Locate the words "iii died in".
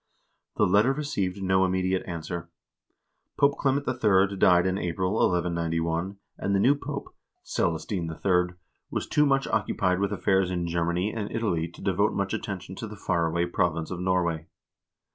3.87-4.79